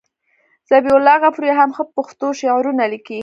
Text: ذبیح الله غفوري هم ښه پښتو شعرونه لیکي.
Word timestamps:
ذبیح 0.69 0.93
الله 0.97 1.15
غفوري 1.23 1.51
هم 1.59 1.69
ښه 1.75 1.83
پښتو 1.95 2.27
شعرونه 2.39 2.83
لیکي. 2.93 3.19